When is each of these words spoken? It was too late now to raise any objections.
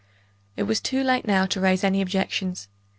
It 0.57 0.63
was 0.63 0.79
too 0.79 1.03
late 1.03 1.27
now 1.27 1.45
to 1.45 1.59
raise 1.61 1.83
any 1.83 2.01
objections. 2.01 2.67